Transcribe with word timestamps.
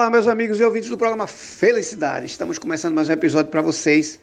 Olá, 0.00 0.08
meus 0.08 0.26
amigos 0.26 0.58
e 0.58 0.64
ouvintes 0.64 0.88
do 0.88 0.96
programa 0.96 1.26
Felicidade. 1.26 2.24
Estamos 2.24 2.58
começando 2.58 2.94
mais 2.94 3.10
um 3.10 3.12
episódio 3.12 3.50
para 3.50 3.60
vocês. 3.60 4.18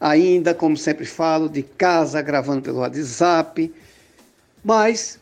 Ainda, 0.00 0.52
como 0.52 0.76
sempre 0.76 1.04
falo, 1.04 1.48
de 1.48 1.62
casa, 1.62 2.20
gravando 2.20 2.60
pelo 2.60 2.80
WhatsApp, 2.80 3.72
mas 4.64 5.20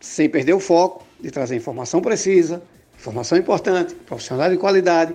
sem 0.00 0.26
perder 0.26 0.54
o 0.54 0.58
foco 0.58 1.06
de 1.20 1.30
trazer 1.30 1.54
informação 1.54 2.00
precisa, 2.00 2.62
informação 2.98 3.36
importante, 3.36 3.94
profissional 3.94 4.48
de 4.48 4.56
qualidade 4.56 5.14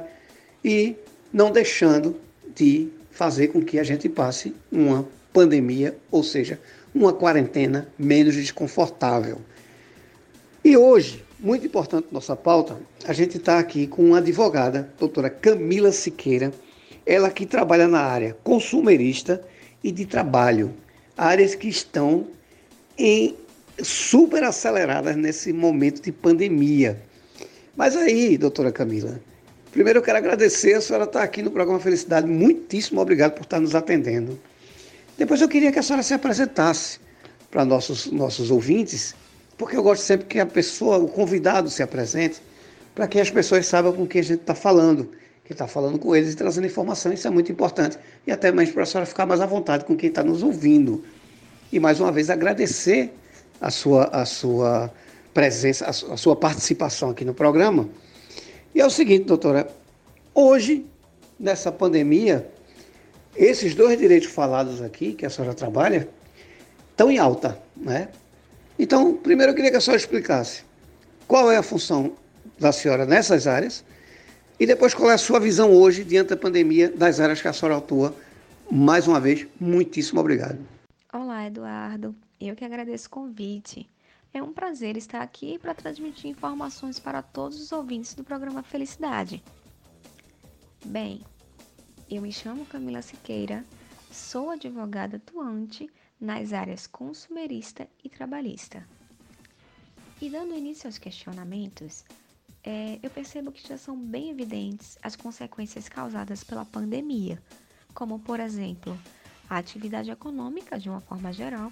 e 0.64 0.96
não 1.34 1.50
deixando 1.50 2.16
de 2.56 2.90
fazer 3.10 3.48
com 3.48 3.60
que 3.60 3.80
a 3.80 3.84
gente 3.84 4.08
passe 4.08 4.56
uma 4.72 5.04
pandemia, 5.34 5.98
ou 6.12 6.22
seja, 6.22 6.60
uma 6.94 7.12
quarentena 7.12 7.90
menos 7.98 8.36
desconfortável. 8.36 9.42
E 10.64 10.78
hoje, 10.78 11.26
muito 11.40 11.66
importante 11.66 12.08
nossa 12.12 12.36
pauta, 12.36 12.78
a 13.06 13.14
gente 13.14 13.38
está 13.38 13.60
aqui 13.60 13.86
com 13.86 14.04
uma 14.06 14.18
advogada, 14.18 14.92
doutora 15.00 15.30
Camila 15.30 15.92
Siqueira, 15.92 16.52
ela 17.06 17.30
que 17.30 17.46
trabalha 17.46 17.88
na 17.88 18.02
área 18.02 18.36
consumerista 18.44 19.42
e 19.84 19.92
de 19.92 20.06
trabalho, 20.06 20.74
áreas 21.16 21.56
que 21.56 21.68
estão 21.68 22.28
em 22.98 23.36
super 23.82 24.44
aceleradas 24.44 25.16
nesse 25.16 25.54
momento 25.54 26.02
de 26.02 26.12
pandemia. 26.12 27.00
Mas 27.76 27.96
aí, 27.96 28.38
doutora 28.38 28.72
Camila, 28.72 29.22
primeiro 29.72 30.00
eu 30.00 30.04
quero 30.04 30.18
agradecer 30.18 30.74
a 30.74 30.82
senhora 30.82 31.06
estar 31.06 31.22
aqui 31.22 31.44
no 31.44 31.52
programa 31.52 31.80
Felicidade, 31.80 32.28
muitíssimo 32.28 33.00
obrigado 33.00 33.34
por 33.34 33.44
estar 33.44 33.60
nos 33.60 33.76
atendendo. 33.76 34.40
Depois 35.18 35.40
eu 35.40 35.48
queria 35.48 35.72
que 35.72 35.80
a 35.80 35.84
senhora 35.84 36.02
se 36.02 36.14
apresentasse 36.14 37.00
para 37.52 37.64
nossos, 37.64 38.08
nossos 38.12 38.50
ouvintes 38.50 39.16
porque 39.58 39.76
eu 39.76 39.84
gosto 39.84 40.02
sempre 40.02 40.28
que 40.28 40.40
a 40.40 40.46
pessoa, 40.46 40.98
o 40.98 41.08
convidado 41.08 41.70
se 41.70 41.82
apresente, 41.82 42.42
para 42.94 43.08
que 43.08 43.20
as 43.20 43.30
pessoas 43.30 43.66
saibam 43.66 43.94
com 43.94 44.06
quem 44.06 44.22
a 44.22 44.24
gente 44.24 44.42
está 44.42 44.56
falando, 44.56 45.12
que 45.44 45.54
está 45.54 45.68
falando 45.68 45.98
com 45.98 46.16
eles 46.16 46.34
e 46.34 46.36
trazendo 46.36 46.68
informação, 46.68 47.12
isso 47.12 47.28
é 47.28 47.32
muito 47.32 47.52
importante. 47.52 47.98
E 48.26 48.32
até 48.32 48.52
mais 48.52 48.70
para 48.70 48.84
a 48.84 48.86
senhora 48.86 49.06
ficar 49.06 49.26
mais 49.26 49.40
à 49.42 49.46
vontade 49.46 49.86
com 49.86 49.96
quem 49.96 50.10
está 50.10 50.24
nos 50.24 50.44
ouvindo. 50.44 51.04
E 51.72 51.80
mais 51.80 52.00
uma 52.00 52.12
vez 52.12 52.30
agradecer 52.30 53.14
a 53.60 53.72
sua, 53.72 54.06
a 54.06 54.26
sua 54.26 54.92
presença, 55.34 55.86
a 55.86 56.18
sua 56.18 56.36
participação 56.36 57.10
aqui 57.10 57.24
no 57.24 57.34
programa. 57.34 57.90
E 58.76 58.82
é 58.82 58.86
o 58.86 58.90
seguinte, 58.90 59.26
doutora, 59.26 59.68
hoje, 60.34 60.86
nessa 61.40 61.72
pandemia, 61.72 62.48
esses 63.36 63.74
dois 63.74 63.98
direitos 63.98 64.30
falados 64.30 64.82
aqui, 64.82 65.14
que 65.14 65.26
a 65.26 65.30
senhora 65.30 65.54
trabalha, 65.54 66.10
estão 66.92 67.12
em 67.12 67.18
alta, 67.18 67.60
né? 67.76 68.10
Então, 68.80 69.16
primeiro 69.16 69.52
eu 69.52 69.56
queria 69.56 69.72
que 69.72 69.78
a 69.78 69.82
senhora 69.82 70.00
explicasse 70.00 70.64
qual 71.28 71.52
é 71.52 71.58
a 71.58 71.64
função 71.64 72.16
da 72.60 72.72
senhora 72.72 73.06
nessas 73.06 73.48
áreas 73.48 73.84
e 74.60 74.66
depois 74.66 74.94
qual 74.94 75.10
é 75.10 75.14
a 75.14 75.18
sua 75.18 75.40
visão 75.40 75.72
hoje, 75.72 76.04
diante 76.04 76.30
da 76.30 76.38
pandemia, 76.38 76.90
das 76.90 77.20
áreas 77.20 77.42
que 77.42 77.48
a 77.48 77.54
senhora 77.54 77.78
atua. 77.78 78.16
Mais 78.72 79.08
uma 79.08 79.20
vez, 79.20 79.48
muitíssimo 79.60 80.20
obrigado. 80.20 80.60
Olá, 81.12 81.48
Eduardo. 81.48 82.16
Eu 82.40 82.56
que 82.56 82.66
agradeço 82.66 83.08
o 83.08 83.12
convite. 83.12 83.90
É 84.34 84.44
um 84.44 84.54
prazer 84.54 84.98
estar 84.98 85.22
aqui 85.22 85.58
para 85.58 85.74
transmitir 85.74 86.30
informações 86.30 87.00
para 87.00 87.22
todos 87.22 87.60
os 87.60 87.72
ouvintes 87.72 88.14
do 88.14 88.24
programa 88.24 88.62
Felicidade. 88.62 89.44
Bem, 90.86 91.22
eu 92.10 92.22
me 92.22 92.32
chamo 92.32 92.66
Camila 92.66 93.02
Siqueira, 93.02 93.66
sou 94.12 94.52
advogada 94.52 95.18
atuante 95.18 95.90
nas 96.20 96.54
áreas 96.54 96.88
consumerista 96.88 97.88
e 98.04 98.10
trabalhista. 98.10 98.88
E 100.20 100.30
dando 100.30 100.56
início 100.56 100.88
aos 100.88 100.98
questionamentos, 100.98 102.04
é, 102.64 103.00
eu 103.04 103.10
percebo 103.10 103.52
que 103.52 103.68
já 103.68 103.78
são 103.78 103.98
bem 103.98 104.32
evidentes 104.32 104.98
as 105.02 105.16
consequências 105.16 105.88
causadas 105.88 106.44
pela 106.44 106.66
pandemia, 106.66 107.42
como, 107.94 108.20
por 108.20 108.40
exemplo, 108.40 108.98
a 109.50 109.58
atividade 109.58 110.12
econômica, 110.12 110.78
de 110.78 110.90
uma 110.90 111.00
forma 111.00 111.32
geral, 111.32 111.72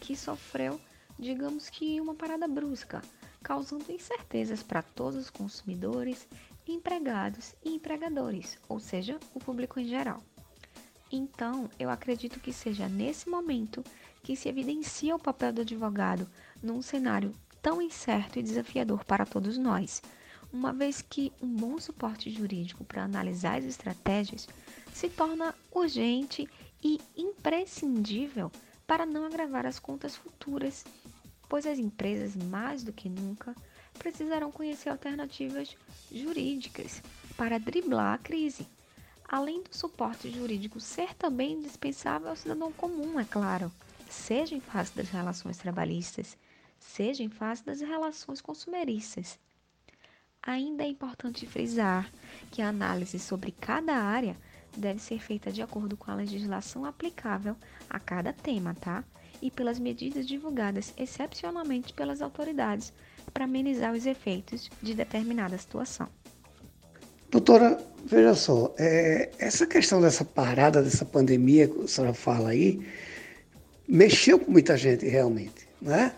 que 0.00 0.14
sofreu, 0.14 0.80
digamos 1.18 1.68
que, 1.70 2.00
uma 2.00 2.14
parada 2.14 2.46
brusca, 2.46 3.02
causando 3.42 3.90
incertezas 3.90 4.62
para 4.62 4.82
todos 4.82 5.18
os 5.18 5.30
consumidores, 5.30 6.28
empregados 6.66 7.54
e 7.64 7.74
empregadores, 7.74 8.58
ou 8.68 8.78
seja, 8.78 9.18
o 9.34 9.40
público 9.40 9.80
em 9.80 9.86
geral. 9.86 10.22
Então, 11.10 11.70
eu 11.78 11.88
acredito 11.88 12.40
que 12.40 12.52
seja 12.52 12.88
nesse 12.88 13.28
momento 13.28 13.84
que 14.22 14.34
se 14.34 14.48
evidencia 14.48 15.14
o 15.14 15.20
papel 15.20 15.52
do 15.52 15.60
advogado 15.60 16.28
num 16.60 16.82
cenário 16.82 17.32
tão 17.62 17.80
incerto 17.80 18.38
e 18.38 18.42
desafiador 18.42 19.04
para 19.04 19.24
todos 19.24 19.56
nós, 19.56 20.02
uma 20.52 20.72
vez 20.72 21.00
que 21.02 21.32
um 21.40 21.46
bom 21.46 21.78
suporte 21.78 22.30
jurídico 22.30 22.84
para 22.84 23.04
analisar 23.04 23.58
as 23.58 23.64
estratégias 23.64 24.48
se 24.92 25.08
torna 25.08 25.54
urgente 25.72 26.48
e 26.82 27.00
imprescindível 27.16 28.50
para 28.86 29.06
não 29.06 29.24
agravar 29.24 29.66
as 29.66 29.78
contas 29.78 30.16
futuras, 30.16 30.84
pois 31.48 31.66
as 31.66 31.78
empresas, 31.78 32.36
mais 32.36 32.82
do 32.82 32.92
que 32.92 33.08
nunca, 33.08 33.54
precisarão 33.98 34.50
conhecer 34.50 34.88
alternativas 34.88 35.76
jurídicas 36.10 37.02
para 37.36 37.58
driblar 37.58 38.14
a 38.14 38.18
crise 38.18 38.66
além 39.28 39.62
do 39.62 39.74
suporte 39.74 40.30
jurídico 40.30 40.78
ser 40.80 41.14
também 41.14 41.54
indispensável 41.54 42.28
ao 42.28 42.36
cidadão 42.36 42.72
comum, 42.72 43.18
é 43.18 43.24
claro, 43.24 43.72
seja 44.08 44.54
em 44.54 44.60
face 44.60 44.96
das 44.96 45.08
relações 45.08 45.58
trabalhistas, 45.58 46.36
seja 46.78 47.22
em 47.22 47.28
face 47.28 47.64
das 47.64 47.80
relações 47.80 48.40
consumeristas. 48.40 49.38
Ainda 50.42 50.84
é 50.84 50.88
importante 50.88 51.46
frisar 51.46 52.10
que 52.52 52.62
a 52.62 52.68
análise 52.68 53.18
sobre 53.18 53.50
cada 53.50 53.96
área 53.96 54.36
deve 54.76 55.00
ser 55.00 55.18
feita 55.18 55.50
de 55.50 55.60
acordo 55.60 55.96
com 55.96 56.10
a 56.10 56.14
legislação 56.14 56.84
aplicável 56.84 57.56
a 57.90 57.98
cada 57.98 58.32
tema, 58.32 58.74
tá? 58.74 59.02
E 59.42 59.50
pelas 59.50 59.78
medidas 59.78 60.26
divulgadas 60.26 60.94
excepcionalmente 60.96 61.92
pelas 61.92 62.22
autoridades 62.22 62.92
para 63.32 63.44
amenizar 63.44 63.92
os 63.92 64.06
efeitos 64.06 64.70
de 64.80 64.94
determinada 64.94 65.58
situação. 65.58 66.08
Doutora, 67.36 67.78
veja 68.06 68.34
só, 68.34 68.74
é, 68.78 69.28
essa 69.38 69.66
questão 69.66 70.00
dessa 70.00 70.24
parada, 70.24 70.82
dessa 70.82 71.04
pandemia 71.04 71.68
que 71.68 71.82
a 71.82 71.86
senhora 71.86 72.14
fala 72.14 72.48
aí, 72.48 72.80
mexeu 73.86 74.38
com 74.38 74.50
muita 74.50 74.74
gente 74.74 75.06
realmente, 75.06 75.68
né? 75.82 76.12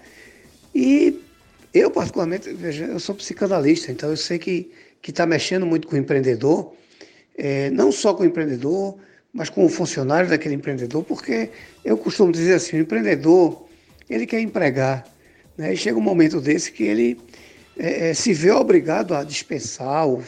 E 0.72 1.20
eu, 1.74 1.90
particularmente, 1.90 2.52
veja, 2.52 2.84
eu 2.84 3.00
sou 3.00 3.16
psicanalista, 3.16 3.90
então 3.90 4.10
eu 4.10 4.16
sei 4.16 4.38
que 4.38 4.70
está 5.08 5.26
mexendo 5.26 5.66
muito 5.66 5.88
com 5.88 5.96
o 5.96 5.98
empreendedor, 5.98 6.72
é, 7.36 7.68
não 7.70 7.90
só 7.90 8.14
com 8.14 8.22
o 8.22 8.26
empreendedor, 8.26 8.96
mas 9.32 9.50
com 9.50 9.64
o 9.64 9.68
funcionário 9.68 10.30
daquele 10.30 10.54
empreendedor, 10.54 11.02
porque 11.02 11.50
eu 11.84 11.98
costumo 11.98 12.30
dizer 12.30 12.54
assim, 12.54 12.76
o 12.76 12.80
empreendedor, 12.82 13.66
ele 14.08 14.24
quer 14.24 14.38
empregar, 14.38 15.04
né? 15.56 15.74
E 15.74 15.76
chega 15.76 15.98
um 15.98 16.00
momento 16.00 16.40
desse 16.40 16.70
que 16.70 16.84
ele 16.84 17.20
é, 17.76 18.10
é 18.10 18.14
se 18.14 18.32
vê 18.32 18.52
obrigado 18.52 19.16
a 19.16 19.24
dispensar 19.24 20.06
ou 20.06 20.22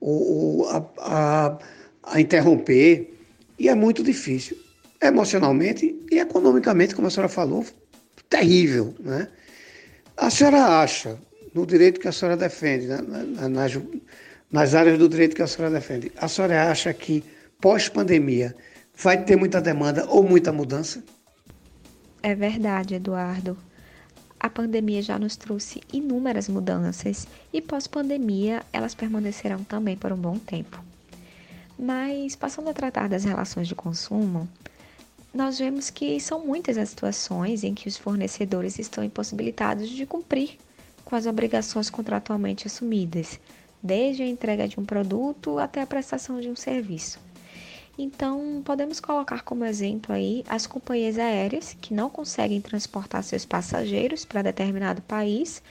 ou, 0.00 0.68
a, 0.68 0.84
a, 0.98 1.58
a 2.02 2.20
interromper, 2.20 3.14
e 3.58 3.68
é 3.68 3.74
muito 3.74 4.02
difícil. 4.02 4.56
Emocionalmente 5.00 5.94
e 6.10 6.18
economicamente, 6.18 6.94
como 6.94 7.08
a 7.08 7.10
senhora 7.10 7.28
falou, 7.28 7.64
terrível. 8.28 8.94
Né? 9.00 9.28
A 10.16 10.30
senhora 10.30 10.80
acha, 10.80 11.18
no 11.54 11.66
direito 11.66 12.00
que 12.00 12.08
a 12.08 12.12
senhora 12.12 12.36
defende, 12.36 12.86
né, 12.86 12.98
nas, 13.48 13.78
nas 14.50 14.74
áreas 14.74 14.98
do 14.98 15.08
direito 15.08 15.36
que 15.36 15.42
a 15.42 15.46
senhora 15.46 15.74
defende, 15.74 16.12
a 16.16 16.28
senhora 16.28 16.70
acha 16.70 16.92
que 16.92 17.22
pós-pandemia 17.60 18.54
vai 18.96 19.22
ter 19.24 19.36
muita 19.36 19.60
demanda 19.60 20.06
ou 20.06 20.22
muita 20.22 20.52
mudança? 20.52 21.02
É 22.22 22.34
verdade, 22.34 22.94
Eduardo. 22.94 23.56
A 24.38 24.50
pandemia 24.50 25.02
já 25.02 25.18
nos 25.18 25.36
trouxe 25.36 25.82
inúmeras 25.92 26.48
mudanças 26.48 27.26
e 27.52 27.60
pós-pandemia 27.60 28.62
elas 28.72 28.94
permanecerão 28.94 29.64
também 29.64 29.96
por 29.96 30.12
um 30.12 30.16
bom 30.16 30.38
tempo. 30.38 30.82
Mas, 31.78 32.36
passando 32.36 32.68
a 32.68 32.74
tratar 32.74 33.08
das 33.08 33.24
relações 33.24 33.68
de 33.68 33.74
consumo, 33.74 34.48
nós 35.34 35.58
vemos 35.58 35.90
que 35.90 36.18
são 36.20 36.46
muitas 36.46 36.78
as 36.78 36.88
situações 36.88 37.62
em 37.62 37.74
que 37.74 37.88
os 37.88 37.96
fornecedores 37.96 38.78
estão 38.78 39.04
impossibilitados 39.04 39.88
de 39.88 40.06
cumprir 40.06 40.58
com 41.04 41.14
as 41.14 41.26
obrigações 41.26 41.90
contratualmente 41.90 42.66
assumidas, 42.66 43.38
desde 43.82 44.22
a 44.22 44.26
entrega 44.26 44.66
de 44.66 44.80
um 44.80 44.84
produto 44.84 45.58
até 45.58 45.82
a 45.82 45.86
prestação 45.86 46.40
de 46.40 46.48
um 46.48 46.56
serviço. 46.56 47.20
Então, 47.98 48.60
podemos 48.64 49.00
colocar 49.00 49.42
como 49.42 49.64
exemplo 49.64 50.14
aí 50.14 50.44
as 50.48 50.66
companhias 50.66 51.18
aéreas 51.18 51.74
que 51.80 51.94
não 51.94 52.10
conseguem 52.10 52.60
transportar 52.60 53.22
seus 53.22 53.46
passageiros 53.46 54.24
para 54.24 54.42
determinado 54.42 55.00
país 55.00 55.62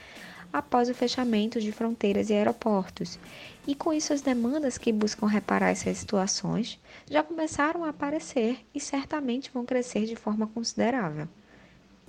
após 0.52 0.88
o 0.88 0.94
fechamento 0.94 1.60
de 1.60 1.70
fronteiras 1.70 2.28
e 2.28 2.32
aeroportos. 2.32 3.18
E 3.66 3.74
com 3.74 3.92
isso, 3.92 4.12
as 4.12 4.22
demandas 4.22 4.78
que 4.78 4.92
buscam 4.92 5.26
reparar 5.26 5.70
essas 5.70 5.98
situações 5.98 6.80
já 7.08 7.22
começaram 7.22 7.84
a 7.84 7.90
aparecer 7.90 8.58
e 8.74 8.80
certamente 8.80 9.50
vão 9.52 9.64
crescer 9.64 10.06
de 10.06 10.16
forma 10.16 10.46
considerável. 10.46 11.28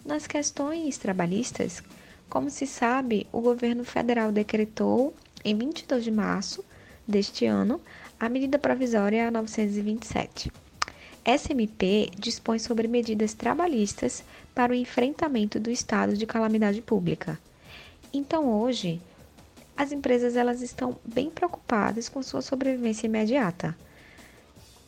Nas 0.05 0.25
questões 0.25 0.97
trabalhistas, 0.97 1.83
como 2.29 2.49
se 2.49 2.65
sabe, 2.65 3.27
o 3.31 3.41
governo 3.41 3.83
federal 3.83 4.31
decretou, 4.31 5.13
em 5.43 5.55
22 5.55 6.03
de 6.03 6.11
março, 6.11 6.63
deste 7.07 7.45
ano 7.45 7.79
a 8.19 8.27
medida 8.27 8.59
provisória 8.59 9.31
927. 9.31 10.51
Essa 11.23 11.51
MP 11.51 12.09
dispõe 12.17 12.57
sobre 12.57 12.87
medidas 12.87 13.33
trabalhistas 13.33 14.23
para 14.55 14.71
o 14.71 14.75
enfrentamento 14.75 15.59
do 15.59 15.69
estado 15.69 16.15
de 16.15 16.25
calamidade 16.25 16.81
pública. 16.81 17.39
Então, 18.13 18.49
hoje, 18.49 19.01
as 19.75 19.91
empresas 19.91 20.35
elas 20.35 20.61
estão 20.61 20.97
bem 21.05 21.29
preocupadas 21.29 22.09
com 22.09 22.23
sua 22.23 22.41
sobrevivência 22.41 23.05
imediata. 23.05 23.77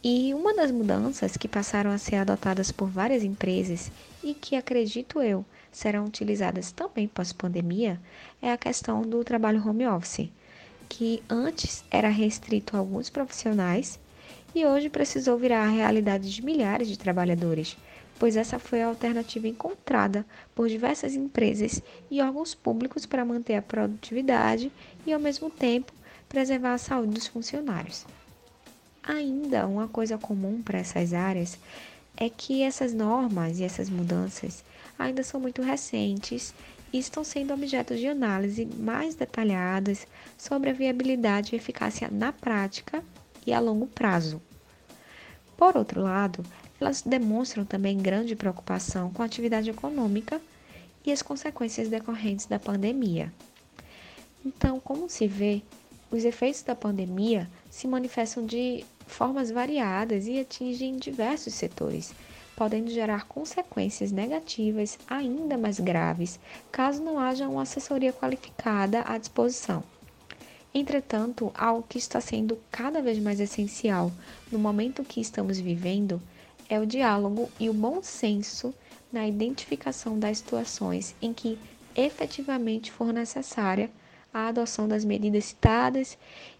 E 0.01 0.33
uma 0.33 0.55
das 0.55 0.71
mudanças 0.71 1.35
que 1.35 1.47
passaram 1.47 1.91
a 1.91 1.97
ser 1.97 2.15
adotadas 2.15 2.71
por 2.71 2.89
várias 2.89 3.21
empresas 3.21 3.91
e 4.23 4.33
que 4.33 4.55
acredito 4.55 5.21
eu 5.21 5.45
serão 5.71 6.05
utilizadas 6.05 6.71
também 6.71 7.07
pós-pandemia 7.07 7.99
é 8.41 8.51
a 8.51 8.57
questão 8.57 9.01
do 9.01 9.23
trabalho 9.25 9.61
home 9.67 9.85
office, 9.85 10.29
que 10.89 11.23
antes 11.29 11.83
era 11.91 12.09
restrito 12.09 12.75
a 12.75 12.79
alguns 12.79 13.09
profissionais 13.09 13.99
e 14.53 14.65
hoje 14.65 14.89
precisou 14.89 15.37
virar 15.37 15.63
a 15.63 15.69
realidade 15.69 16.33
de 16.33 16.43
milhares 16.43 16.87
de 16.87 16.97
trabalhadores, 16.97 17.77
pois 18.17 18.35
essa 18.35 18.57
foi 18.57 18.81
a 18.81 18.87
alternativa 18.87 19.47
encontrada 19.47 20.25
por 20.55 20.67
diversas 20.67 21.13
empresas 21.13 21.81
e 22.09 22.21
órgãos 22.21 22.55
públicos 22.55 23.05
para 23.05 23.23
manter 23.23 23.55
a 23.55 23.61
produtividade 23.61 24.71
e, 25.05 25.13
ao 25.13 25.19
mesmo 25.19 25.49
tempo, 25.49 25.93
preservar 26.27 26.73
a 26.73 26.77
saúde 26.79 27.13
dos 27.13 27.27
funcionários. 27.27 28.05
Ainda 29.03 29.67
uma 29.67 29.87
coisa 29.87 30.17
comum 30.17 30.61
para 30.61 30.79
essas 30.79 31.13
áreas 31.13 31.57
é 32.17 32.29
que 32.29 32.63
essas 32.63 32.93
normas 32.93 33.59
e 33.59 33.63
essas 33.63 33.89
mudanças 33.89 34.63
ainda 34.97 35.23
são 35.23 35.39
muito 35.39 35.61
recentes 35.61 36.53
e 36.91 36.97
estão 36.97 37.23
sendo 37.23 37.53
objeto 37.53 37.95
de 37.95 38.07
análise 38.07 38.65
mais 38.65 39.15
detalhadas 39.15 40.07
sobre 40.37 40.69
a 40.69 40.73
viabilidade 40.73 41.53
e 41.53 41.57
eficácia 41.57 42.09
na 42.11 42.31
prática 42.31 43.03
e 43.45 43.53
a 43.53 43.59
longo 43.59 43.87
prazo. 43.87 44.41
Por 45.57 45.75
outro 45.75 46.01
lado, 46.01 46.43
elas 46.79 47.01
demonstram 47.01 47.65
também 47.65 47.97
grande 47.97 48.35
preocupação 48.35 49.11
com 49.11 49.21
a 49.21 49.25
atividade 49.25 49.69
econômica 49.69 50.41
e 51.05 51.11
as 51.11 51.21
consequências 51.21 51.89
decorrentes 51.89 52.45
da 52.45 52.57
pandemia. 52.57 53.31
Então, 54.45 54.79
como 54.79 55.09
se 55.09 55.27
vê, 55.27 55.61
os 56.09 56.23
efeitos 56.23 56.63
da 56.63 56.75
pandemia 56.75 57.49
se 57.69 57.87
manifestam 57.87 58.45
de 58.45 58.85
formas 59.05 59.51
variadas 59.51 60.27
e 60.27 60.39
atingem 60.39 60.97
diversos 60.97 61.53
setores, 61.53 62.13
podendo 62.59 62.91
gerar 62.91 63.23
consequências 63.23 64.11
negativas 64.11 64.99
ainda 65.07 65.57
mais 65.57 65.79
graves 65.79 66.37
caso 66.69 67.01
não 67.01 67.17
haja 67.17 67.47
uma 67.47 67.61
assessoria 67.61 68.11
qualificada 68.11 69.01
à 69.07 69.17
disposição. 69.17 69.81
Entretanto, 70.73 71.53
algo 71.55 71.85
que 71.87 71.97
está 71.97 72.19
sendo 72.19 72.59
cada 72.69 73.01
vez 73.01 73.17
mais 73.17 73.39
essencial 73.39 74.11
no 74.51 74.59
momento 74.59 75.05
que 75.05 75.21
estamos 75.21 75.57
vivendo 75.57 76.21
é 76.67 76.77
o 76.77 76.85
diálogo 76.85 77.49
e 77.57 77.69
o 77.69 77.73
bom 77.73 78.03
senso 78.03 78.75
na 79.09 79.25
identificação 79.25 80.19
das 80.19 80.39
situações 80.39 81.15
em 81.21 81.33
que 81.33 81.57
efetivamente 81.95 82.91
for 82.91 83.13
necessária 83.13 83.89
a 84.33 84.49
adoção 84.49 84.85
das 84.85 85.05
medidas 85.05 85.45
citadas 85.45 86.17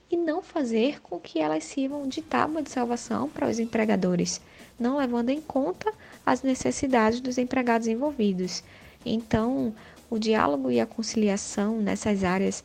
e 0.10 0.16
não 0.16 0.42
fazer 0.42 1.02
com 1.02 1.20
que 1.20 1.40
elas 1.40 1.66
sirvam 1.66 2.08
de 2.08 2.22
tábua 2.22 2.64
de 2.64 2.72
salvação 2.72 3.28
para 3.28 3.50
os 3.50 3.60
empregadores, 3.60 4.40
não 4.80 4.98
levando 4.98 5.30
em 5.30 5.42
conta 5.42 5.92
as 6.26 6.42
necessidades 6.42 7.20
dos 7.20 7.38
empregados 7.38 7.88
envolvidos. 7.88 8.64
Então, 9.06 9.74
o 10.10 10.18
diálogo 10.18 10.72
e 10.72 10.80
a 10.80 10.86
conciliação 10.86 11.80
nessas 11.80 12.24
áreas 12.24 12.64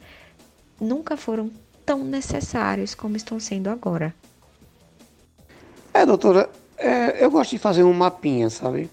nunca 0.80 1.16
foram 1.16 1.50
tão 1.84 2.04
necessários 2.04 2.94
como 2.94 3.16
estão 3.16 3.38
sendo 3.38 3.68
agora. 3.68 4.14
É, 5.92 6.04
doutora, 6.04 6.48
é, 6.76 7.24
eu 7.24 7.30
gosto 7.30 7.50
de 7.50 7.58
fazer 7.58 7.84
um 7.84 7.92
mapinha, 7.92 8.50
sabe? 8.50 8.90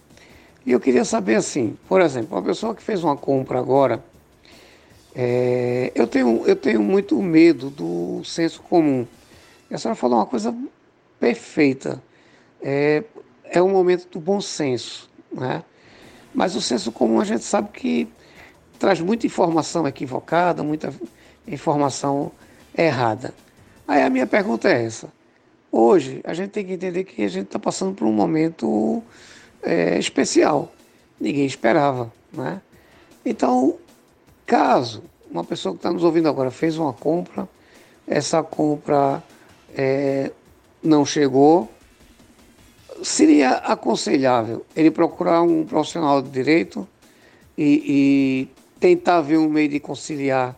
E 0.66 0.72
eu 0.72 0.80
queria 0.80 1.04
saber 1.04 1.36
assim, 1.36 1.78
por 1.88 2.02
exemplo, 2.02 2.38
uma 2.38 2.44
pessoa 2.44 2.76
que 2.76 2.84
fez 2.84 3.04
uma 3.04 3.18
compra 3.18 3.58
agora, 3.58 4.04
é, 5.16 5.92
eu, 5.96 6.08
tenho, 6.08 6.46
eu 6.46 6.56
tenho 6.56 6.82
muito 6.82 7.22
medo 7.22 7.70
do 7.70 8.24
senso 8.24 8.62
comum. 8.62 9.06
A 9.72 9.78
senhora 9.78 9.96
falou 9.96 10.18
uma 10.18 10.26
coisa 10.26 10.54
perfeita. 11.20 12.02
É, 12.62 13.04
é 13.46 13.62
um 13.62 13.70
momento 13.70 14.08
do 14.10 14.20
bom 14.20 14.40
senso, 14.40 15.10
né? 15.32 15.64
Mas 16.34 16.56
o 16.56 16.62
senso 16.62 16.92
comum 16.92 17.20
a 17.20 17.26
gente 17.26 17.44
sabe 17.44 17.70
que 17.74 18.08
traz 18.80 19.02
muita 19.02 19.26
informação 19.26 19.88
equivocada, 19.88 20.64
muita 20.64 20.94
informação 21.48 22.32
errada. 22.78 23.34
Aí 23.88 24.02
a 24.02 24.10
minha 24.10 24.26
pergunta 24.26 24.70
é 24.70 24.86
essa. 24.86 25.10
Hoje, 25.72 26.22
a 26.24 26.34
gente 26.34 26.52
tem 26.52 26.66
que 26.66 26.74
entender 26.74 27.04
que 27.04 27.24
a 27.24 27.28
gente 27.28 27.46
está 27.46 27.60
passando 27.60 27.94
por 27.94 28.06
um 28.06 28.14
momento 28.14 29.02
é, 29.62 29.98
especial. 29.98 30.72
Ninguém 31.20 31.46
esperava, 31.46 32.12
né? 32.32 32.62
Então, 33.26 33.78
caso 34.46 35.04
uma 35.32 35.44
pessoa 35.44 35.74
que 35.74 35.80
está 35.80 35.92
nos 35.92 36.04
ouvindo 36.04 36.28
agora 36.28 36.52
fez 36.52 36.78
uma 36.78 36.92
compra, 36.92 37.48
essa 38.06 38.44
compra 38.44 39.24
é, 39.74 40.32
não 40.84 41.06
chegou, 41.06 41.72
seria 43.04 43.52
aconselhável 43.52 44.66
ele 44.76 44.92
procurar 44.92 45.42
um 45.42 45.66
profissional 45.66 46.22
de 46.22 46.30
direito 46.30 46.88
e, 47.58 48.48
e 48.48 48.80
tentar 48.80 49.22
ver 49.22 49.38
um 49.38 49.50
meio 49.50 49.70
de 49.70 49.80
conciliar 49.80 50.56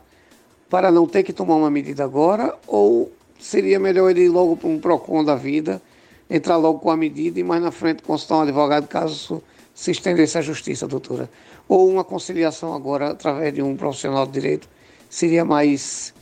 para 0.70 0.92
não 0.92 1.06
ter 1.06 1.24
que 1.24 1.34
tomar 1.34 1.56
uma 1.56 1.70
medida 1.70 2.04
agora, 2.04 2.58
ou 2.66 3.12
seria 3.40 3.80
melhor 3.80 4.10
ele 4.10 4.24
ir 4.24 4.30
logo 4.30 4.58
para 4.58 4.70
um 4.70 4.80
PROCON 4.80 5.24
da 5.24 5.36
vida, 5.36 5.82
entrar 6.30 6.58
logo 6.58 6.80
com 6.80 6.90
a 6.90 6.98
medida 6.98 7.40
e 7.40 7.44
mais 7.44 7.62
na 7.62 7.72
frente 7.72 8.02
consultar 8.02 8.38
um 8.38 8.42
advogado 8.42 8.88
caso 8.88 9.44
se 9.74 9.92
estendesse 9.92 10.38
à 10.38 10.42
justiça, 10.42 10.88
doutora? 10.88 11.30
Ou 11.68 11.90
uma 11.90 12.04
conciliação 12.04 12.74
agora 12.74 13.12
através 13.12 13.54
de 13.54 13.62
um 13.62 13.76
profissional 13.76 14.26
de 14.26 14.32
direito 14.32 14.68
seria 15.10 15.46
mais 15.46 16.14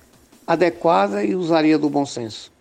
adequada 0.45 1.23
e 1.23 1.35
usaria 1.35 1.77
do 1.77 1.89
bom 1.89 2.06
senso? 2.06 2.51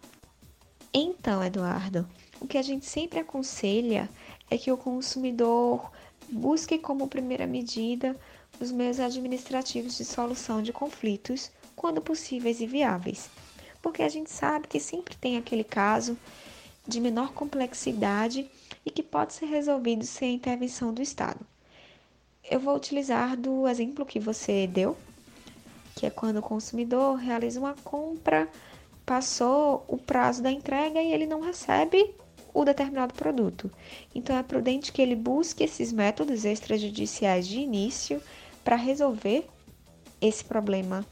Então, 0.92 1.42
Eduardo, 1.42 2.06
o 2.40 2.46
que 2.46 2.56
a 2.56 2.62
gente 2.62 2.87
sempre 2.87 3.20
aconselha 3.20 4.08
é 4.50 4.56
que 4.56 4.72
o 4.72 4.76
consumidor 4.76 5.90
busque 6.28 6.78
como 6.78 7.06
primeira 7.06 7.46
medida 7.46 8.16
os 8.58 8.72
meios 8.72 8.98
administrativos 8.98 9.96
de 9.96 10.04
solução 10.04 10.62
de 10.62 10.72
conflitos 10.72 11.50
quando 11.76 12.00
possíveis 12.00 12.60
e 12.60 12.66
viáveis. 12.66 13.31
Porque 13.82 14.02
a 14.02 14.08
gente 14.08 14.31
sabe 14.31 14.69
que 14.69 14.81
sempre 14.81 15.16
tem 15.16 15.37
aquele 15.37 15.64
caso 15.64 16.16
de 16.86 17.00
menor 17.00 17.32
complexidade 17.32 18.50
e 18.84 18.91
que 18.91 19.03
pode 19.03 19.34
ser 19.34 19.46
resolvido 19.46 20.05
sem 20.05 20.31
a 20.31 20.34
intervenção 20.34 20.93
do 20.93 21.03
Estado. 21.03 21.41
Eu 22.50 22.58
vou 22.58 22.74
utilizar 22.74 23.36
do 23.36 23.69
exemplo 23.69 24.05
que 24.05 24.19
você 24.19 24.67
deu, 24.67 24.96
que 25.94 26.06
é 26.06 26.10
quando 26.10 26.38
o 26.38 26.43
consumidor 26.43 27.17
realiza 27.17 27.60
uma 27.60 27.74
compra, 27.84 28.48
passou 29.06 29.84
o 29.86 29.96
prazo 29.96 30.43
da 30.43 30.50
entrega 30.50 31.00
e 31.00 31.12
ele 31.12 31.26
não 31.26 31.41
recebe 31.41 32.15
o 32.52 32.64
determinado 32.64 33.14
produto. 33.14 33.70
Então 34.14 34.36
é 34.36 34.42
prudente 34.42 34.92
que 34.92 35.00
ele 35.00 35.16
busque 35.16 35.64
esses 35.64 35.92
métodos 35.92 36.44
extrajudiciais 36.44 37.46
de 37.46 37.58
início 37.60 38.22
para 38.64 38.76
resolver 38.76 39.46
esse 40.20 40.44
problema 40.44 41.04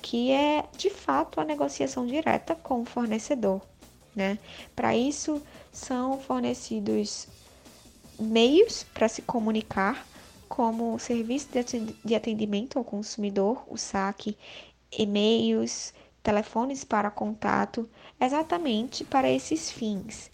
que 0.00 0.30
é 0.30 0.64
de 0.76 0.90
fato 0.90 1.40
a 1.40 1.44
negociação 1.44 2.06
direta 2.06 2.54
com 2.54 2.82
o 2.82 2.84
fornecedor. 2.84 3.60
Né? 4.14 4.38
Para 4.74 4.96
isso, 4.96 5.42
são 5.72 6.18
fornecidos 6.20 7.28
meios 8.18 8.84
para 8.94 9.08
se 9.08 9.22
comunicar, 9.22 10.06
como 10.48 10.94
o 10.94 10.98
serviço 10.98 11.48
de 12.04 12.14
atendimento 12.14 12.78
ao 12.78 12.84
consumidor, 12.84 13.62
o 13.68 13.76
SAC, 13.76 14.36
e-mails, 14.90 15.92
telefones 16.22 16.84
para 16.84 17.10
contato, 17.10 17.88
exatamente 18.20 19.04
para 19.04 19.30
esses 19.30 19.70
fins. 19.70 20.30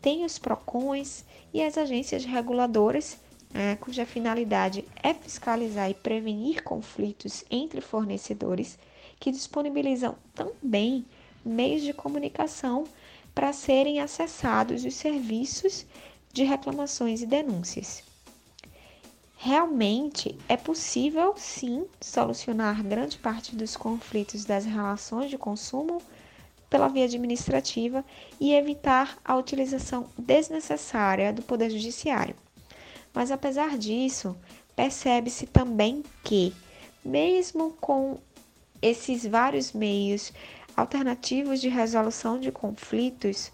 Tem 0.00 0.24
os 0.24 0.38
PROCONs 0.38 1.24
e 1.52 1.62
as 1.62 1.76
agências 1.76 2.24
reguladoras 2.24 3.18
né, 3.52 3.76
cuja 3.76 4.06
finalidade 4.06 4.84
é 5.02 5.12
fiscalizar 5.12 5.90
e 5.90 5.94
prevenir 5.94 6.62
conflitos 6.62 7.44
entre 7.50 7.80
fornecedores, 7.80 8.78
que 9.18 9.30
disponibilizam 9.30 10.16
também 10.34 11.04
meios 11.44 11.82
de 11.82 11.92
comunicação 11.92 12.84
para 13.34 13.52
serem 13.52 14.00
acessados 14.00 14.84
os 14.84 14.94
serviços 14.94 15.84
de 16.32 16.44
reclamações 16.44 17.22
e 17.22 17.26
denúncias. 17.26 18.02
Realmente 19.36 20.38
é 20.48 20.56
possível, 20.56 21.34
sim, 21.36 21.86
solucionar 22.00 22.82
grande 22.82 23.18
parte 23.18 23.56
dos 23.56 23.74
conflitos 23.76 24.44
das 24.44 24.66
relações 24.66 25.30
de 25.30 25.38
consumo 25.38 26.00
pela 26.70 26.88
via 26.88 27.04
administrativa 27.04 28.04
e 28.40 28.54
evitar 28.54 29.18
a 29.24 29.36
utilização 29.36 30.08
desnecessária 30.16 31.32
do 31.32 31.42
Poder 31.42 31.68
Judiciário. 31.68 32.36
Mas 33.12 33.32
apesar 33.32 33.76
disso, 33.76 34.36
percebe-se 34.76 35.46
também 35.46 36.04
que, 36.22 36.54
mesmo 37.04 37.72
com 37.80 38.18
esses 38.80 39.26
vários 39.26 39.72
meios 39.72 40.32
alternativas 40.76 41.60
de 41.60 41.68
resolução 41.68 42.38
de 42.38 42.52
conflitos, 42.52 43.52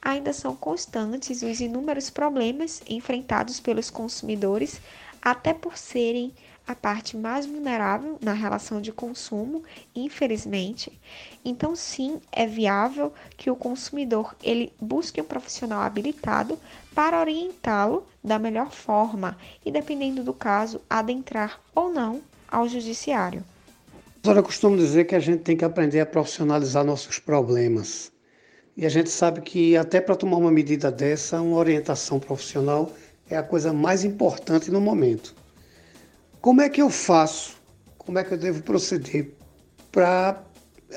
ainda 0.00 0.32
são 0.32 0.56
constantes 0.56 1.42
os 1.42 1.60
inúmeros 1.60 2.10
problemas 2.10 2.82
enfrentados 2.88 3.60
pelos 3.60 3.90
consumidores, 3.90 4.80
até 5.22 5.54
por 5.54 5.78
serem 5.78 6.32
a 6.66 6.74
parte 6.74 7.16
mais 7.16 7.46
vulnerável 7.46 8.18
na 8.20 8.32
relação 8.32 8.80
de 8.80 8.90
consumo, 8.90 9.62
infelizmente. 9.94 10.98
Então, 11.44 11.76
sim, 11.76 12.20
é 12.32 12.46
viável 12.46 13.12
que 13.36 13.50
o 13.50 13.56
consumidor 13.56 14.34
ele 14.42 14.72
busque 14.80 15.20
um 15.20 15.24
profissional 15.24 15.82
habilitado 15.82 16.58
para 16.94 17.20
orientá-lo 17.20 18.06
da 18.22 18.38
melhor 18.38 18.70
forma 18.70 19.36
e, 19.64 19.70
dependendo 19.70 20.22
do 20.22 20.32
caso, 20.32 20.80
adentrar 20.88 21.60
ou 21.74 21.92
não 21.92 22.22
ao 22.48 22.68
judiciário. 22.68 23.44
Eu 24.22 24.42
costumo 24.42 24.76
dizer 24.76 25.04
que 25.04 25.14
a 25.14 25.20
gente 25.20 25.42
tem 25.42 25.56
que 25.56 25.66
aprender 25.66 26.00
a 26.00 26.06
profissionalizar 26.06 26.82
nossos 26.82 27.18
problemas. 27.18 28.10
E 28.74 28.86
a 28.86 28.88
gente 28.88 29.10
sabe 29.10 29.42
que 29.42 29.76
até 29.76 30.00
para 30.00 30.16
tomar 30.16 30.38
uma 30.38 30.50
medida 30.50 30.90
dessa, 30.90 31.40
uma 31.42 31.58
orientação 31.58 32.18
profissional 32.18 32.90
é 33.28 33.36
a 33.36 33.42
coisa 33.42 33.72
mais 33.72 34.02
importante 34.02 34.70
no 34.70 34.80
momento. 34.80 35.34
Como 36.44 36.60
é 36.60 36.68
que 36.68 36.82
eu 36.82 36.90
faço? 36.90 37.56
Como 37.96 38.18
é 38.18 38.22
que 38.22 38.34
eu 38.34 38.36
devo 38.36 38.62
proceder 38.62 39.32
para 39.90 40.44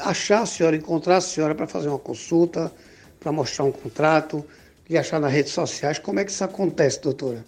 achar 0.01 0.42
a 0.42 0.46
senhora, 0.46 0.75
encontrar 0.75 1.16
a 1.16 1.22
senhora 1.22 1.56
para 1.56 1.66
fazer 1.66 1.88
uma 1.88 1.98
consulta, 1.98 2.70
para 3.18 3.32
mostrar 3.32 3.63
um 3.63 3.72
contrato, 3.72 4.46
e 4.89 4.98
achar 4.98 5.22
nas 5.22 5.32
redes 5.32 5.54
sociais? 5.54 6.00
Como 6.00 6.20
é 6.20 6.25
que 6.25 6.32
isso 6.32 6.44
acontece, 6.44 7.00
doutora? 7.00 7.46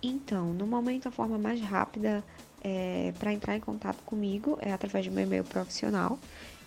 Então, 0.00 0.52
no 0.52 0.68
momento, 0.68 1.08
a 1.08 1.10
forma 1.10 1.36
mais 1.36 1.60
rápida 1.60 2.22
é, 2.62 3.12
para 3.18 3.32
entrar 3.32 3.56
em 3.56 3.60
contato 3.60 4.00
comigo 4.04 4.56
é 4.62 4.72
através 4.72 5.04
do 5.04 5.10
meu 5.10 5.24
e-mail 5.24 5.42
profissional. 5.42 6.16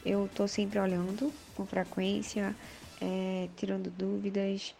Eu 0.06 0.26
estou 0.26 0.46
sempre 0.46 0.78
olhando 0.78 1.32
com 1.56 1.66
frequência, 1.66 2.54
é, 3.00 3.48
tirando 3.56 3.90
dúvidas, 3.92 4.76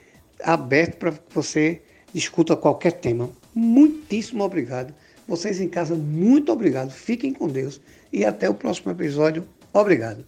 aberto 0.42 0.96
para 0.96 1.12
que 1.12 1.36
você 1.36 1.82
discuta 2.14 2.56
qualquer 2.56 2.94
tema. 2.94 3.30
Muitíssimo 3.54 4.42
obrigado. 4.42 4.94
Vocês 5.28 5.60
em 5.60 5.68
casa, 5.68 5.96
muito 5.96 6.52
obrigado. 6.52 6.92
Fiquem 6.92 7.34
com 7.34 7.48
Deus 7.48 7.80
e 8.12 8.26
até 8.26 8.50
o 8.50 8.54
próximo 8.54 8.92
episódio. 8.92 9.48
Obrigado. 9.74 10.26